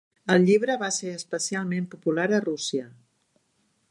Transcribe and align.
El 0.35 0.45
llibre 0.45 0.77
va 0.83 0.87
ser 0.95 1.11
especialment 1.17 1.85
popular 1.93 2.27
a 2.37 2.41
Rússia. 2.49 2.89